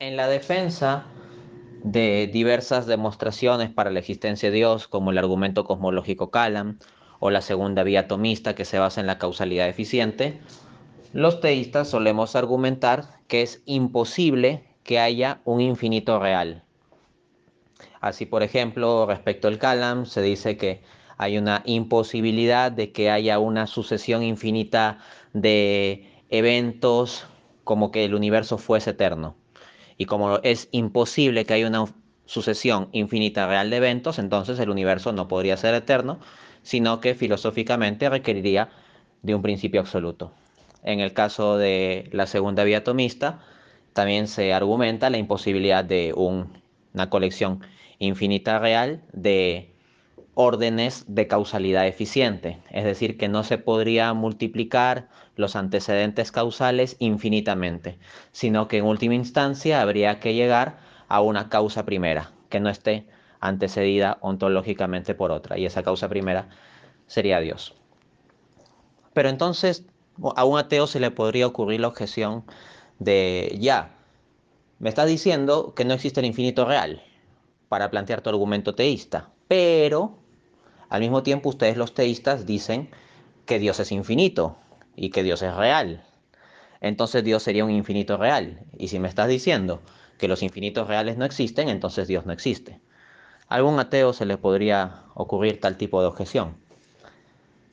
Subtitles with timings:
[0.00, 1.06] En la defensa
[1.82, 6.78] de diversas demostraciones para la existencia de Dios, como el argumento cosmológico Kalam
[7.18, 10.38] o la segunda vía atomista que se basa en la causalidad eficiente,
[11.12, 16.62] los teístas solemos argumentar que es imposible que haya un infinito real.
[18.00, 20.80] Así, por ejemplo, respecto al Kalam, se dice que
[21.16, 25.00] hay una imposibilidad de que haya una sucesión infinita
[25.32, 27.26] de eventos
[27.64, 29.34] como que el universo fuese eterno.
[29.98, 31.84] Y como es imposible que haya una
[32.24, 36.20] sucesión infinita real de eventos, entonces el universo no podría ser eterno,
[36.62, 38.70] sino que filosóficamente requeriría
[39.22, 40.32] de un principio absoluto.
[40.84, 43.40] En el caso de la segunda vía atomista,
[43.92, 47.60] también se argumenta la imposibilidad de una colección
[47.98, 49.74] infinita real de
[50.40, 57.98] órdenes de causalidad eficiente, es decir, que no se podría multiplicar los antecedentes causales infinitamente,
[58.30, 60.78] sino que en última instancia habría que llegar
[61.08, 63.08] a una causa primera, que no esté
[63.40, 66.48] antecedida ontológicamente por otra, y esa causa primera
[67.08, 67.74] sería Dios.
[69.14, 69.86] Pero entonces
[70.36, 72.44] a un ateo se le podría ocurrir la objeción
[73.00, 73.96] de, ya,
[74.78, 77.02] me estás diciendo que no existe el infinito real
[77.68, 80.27] para plantear tu argumento teísta, pero
[80.88, 82.90] al mismo tiempo, ustedes los teístas dicen
[83.44, 84.56] que Dios es infinito
[84.96, 86.04] y que Dios es real.
[86.80, 88.60] Entonces Dios sería un infinito real.
[88.78, 89.80] Y si me estás diciendo
[90.18, 92.80] que los infinitos reales no existen, entonces Dios no existe.
[93.48, 96.56] A algún ateo se le podría ocurrir tal tipo de objeción.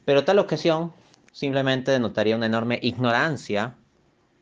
[0.05, 0.94] Pero tal objeción
[1.31, 3.75] simplemente denotaría una enorme ignorancia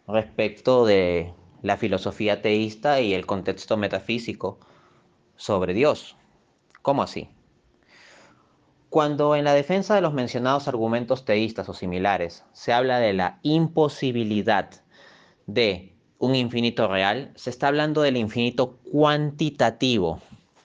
[0.07, 4.59] respecto de la filosofía teísta y el contexto metafísico
[5.35, 6.15] sobre Dios.
[6.81, 7.29] ¿Cómo así?
[8.93, 13.39] Cuando en la defensa de los mencionados argumentos teístas o similares se habla de la
[13.41, 14.69] imposibilidad
[15.47, 20.19] de un infinito real, se está hablando del infinito cuantitativo,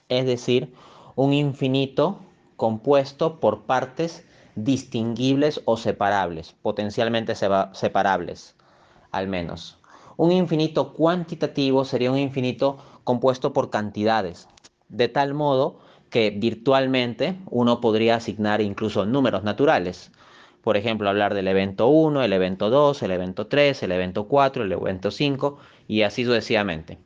[0.09, 0.71] es decir,
[1.15, 2.19] un infinito
[2.55, 4.23] compuesto por partes
[4.53, 8.55] distinguibles o separables, potencialmente separables,
[9.09, 9.79] al menos.
[10.17, 14.47] Un infinito cuantitativo sería un infinito compuesto por cantidades,
[14.87, 20.11] de tal modo que virtualmente uno podría asignar incluso números naturales.
[20.63, 24.63] Por ejemplo, hablar del evento 1, el evento 2, el evento 3, el evento 4,
[24.63, 26.97] el evento 5 y así sucesivamente.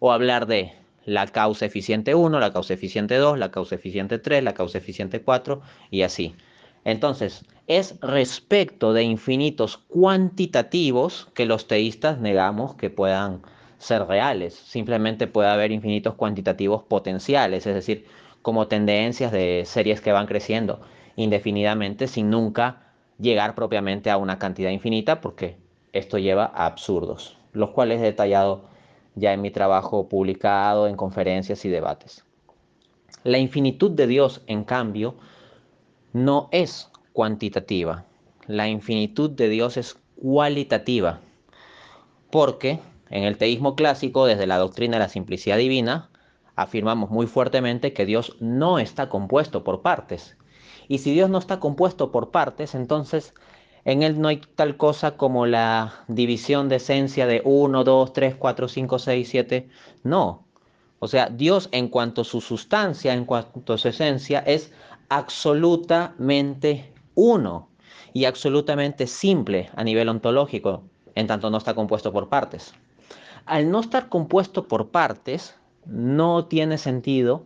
[0.00, 0.72] O hablar de
[1.04, 5.22] la causa eficiente 1, la causa eficiente 2, la causa eficiente 3, la causa eficiente
[5.22, 6.34] 4 y así.
[6.84, 13.42] Entonces, es respecto de infinitos cuantitativos que los teístas negamos que puedan
[13.78, 14.54] ser reales.
[14.54, 18.06] Simplemente puede haber infinitos cuantitativos potenciales, es decir,
[18.42, 20.80] como tendencias de series que van creciendo
[21.16, 25.56] indefinidamente sin nunca llegar propiamente a una cantidad infinita porque
[25.92, 28.64] esto lleva a absurdos, los cuales he detallado
[29.14, 32.24] ya en mi trabajo publicado en conferencias y debates.
[33.24, 35.16] La infinitud de Dios, en cambio,
[36.12, 38.04] no es cuantitativa.
[38.46, 41.20] La infinitud de Dios es cualitativa.
[42.30, 42.78] Porque
[43.10, 46.09] en el teísmo clásico, desde la doctrina de la simplicidad divina,
[46.62, 50.36] afirmamos muy fuertemente que Dios no está compuesto por partes.
[50.88, 53.34] Y si Dios no está compuesto por partes, entonces
[53.84, 58.34] en Él no hay tal cosa como la división de esencia de 1, 2, 3,
[58.36, 59.68] 4, 5, 6, 7.
[60.02, 60.44] No.
[60.98, 64.72] O sea, Dios en cuanto a su sustancia, en cuanto a su esencia, es
[65.08, 67.68] absolutamente uno
[68.12, 70.82] y absolutamente simple a nivel ontológico,
[71.14, 72.74] en tanto no está compuesto por partes.
[73.46, 75.54] Al no estar compuesto por partes,
[75.90, 77.44] no tiene sentido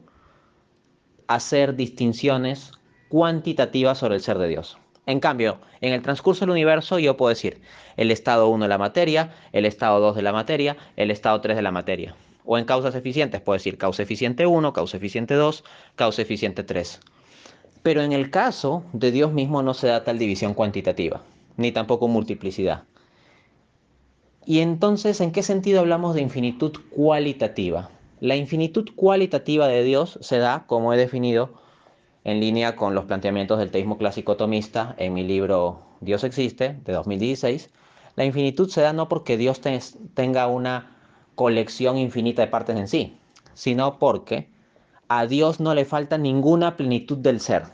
[1.26, 2.72] hacer distinciones
[3.08, 4.76] cuantitativas sobre el ser de Dios.
[5.06, 7.60] En cambio, en el transcurso del universo yo puedo decir
[7.96, 11.56] el estado 1 de la materia, el estado 2 de la materia, el estado 3
[11.56, 12.14] de la materia.
[12.44, 15.64] O en causas eficientes puedo decir causa eficiente 1, causa eficiente 2,
[15.96, 17.00] causa eficiente 3.
[17.82, 21.22] Pero en el caso de Dios mismo no se da tal división cuantitativa,
[21.56, 22.82] ni tampoco multiplicidad.
[24.46, 27.90] Y entonces, ¿en qué sentido hablamos de infinitud cualitativa?
[28.24, 31.52] La infinitud cualitativa de Dios se da, como he definido,
[32.24, 36.92] en línea con los planteamientos del teísmo clásico tomista en mi libro Dios existe, de
[36.94, 37.68] 2016.
[38.16, 39.60] La infinitud se da no porque Dios
[40.14, 40.96] tenga una
[41.34, 43.18] colección infinita de partes en sí,
[43.52, 44.48] sino porque
[45.08, 47.64] a Dios no le falta ninguna plenitud del ser.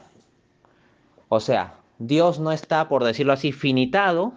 [1.28, 4.32] O sea, Dios no está, por decirlo así, finitado,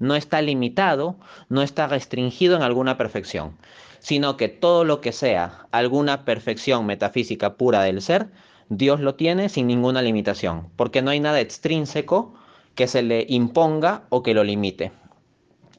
[0.00, 1.14] no está limitado,
[1.48, 3.54] no está restringido en alguna perfección
[4.02, 8.30] sino que todo lo que sea alguna perfección metafísica pura del ser,
[8.68, 12.34] Dios lo tiene sin ninguna limitación, porque no hay nada extrínseco
[12.74, 14.92] que se le imponga o que lo limite.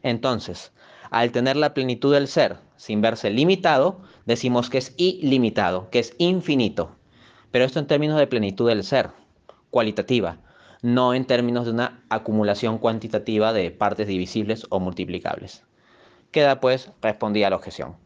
[0.04, 0.72] Entonces,
[1.14, 6.16] Al tener la plenitud del ser sin verse limitado, decimos que es ilimitado, que es
[6.18, 6.96] infinito.
[7.52, 9.12] Pero esto en términos de plenitud del ser,
[9.70, 10.40] cualitativa,
[10.82, 15.64] no en términos de una acumulación cuantitativa de partes divisibles o multiplicables.
[16.32, 18.03] Queda pues respondida la objeción.